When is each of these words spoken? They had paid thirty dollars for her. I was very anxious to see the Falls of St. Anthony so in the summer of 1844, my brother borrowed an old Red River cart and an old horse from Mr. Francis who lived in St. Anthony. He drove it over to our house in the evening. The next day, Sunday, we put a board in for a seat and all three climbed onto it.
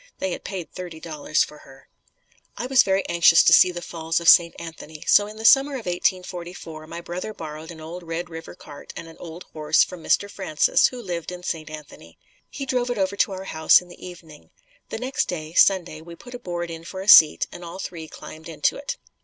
They 0.17 0.31
had 0.31 0.43
paid 0.43 0.71
thirty 0.73 0.99
dollars 0.99 1.43
for 1.43 1.59
her. 1.59 1.87
I 2.57 2.65
was 2.65 2.81
very 2.81 3.07
anxious 3.07 3.43
to 3.43 3.53
see 3.53 3.71
the 3.71 3.83
Falls 3.83 4.19
of 4.19 4.27
St. 4.27 4.55
Anthony 4.57 5.03
so 5.05 5.27
in 5.27 5.37
the 5.37 5.45
summer 5.45 5.73
of 5.73 5.85
1844, 5.85 6.87
my 6.87 7.01
brother 7.01 7.35
borrowed 7.35 7.69
an 7.69 7.79
old 7.79 8.01
Red 8.01 8.27
River 8.27 8.55
cart 8.55 8.93
and 8.95 9.07
an 9.07 9.17
old 9.19 9.43
horse 9.53 9.83
from 9.83 10.01
Mr. 10.03 10.27
Francis 10.27 10.87
who 10.87 10.99
lived 10.99 11.31
in 11.31 11.43
St. 11.43 11.69
Anthony. 11.69 12.17
He 12.49 12.65
drove 12.65 12.89
it 12.89 12.97
over 12.97 13.15
to 13.17 13.31
our 13.33 13.43
house 13.43 13.79
in 13.79 13.89
the 13.89 14.03
evening. 14.07 14.49
The 14.89 14.97
next 14.97 15.27
day, 15.27 15.53
Sunday, 15.53 16.01
we 16.01 16.15
put 16.15 16.33
a 16.33 16.39
board 16.39 16.71
in 16.71 16.83
for 16.83 17.01
a 17.01 17.07
seat 17.07 17.45
and 17.51 17.63
all 17.63 17.77
three 17.77 18.07
climbed 18.07 18.49
onto 18.49 18.77
it. 18.77 18.97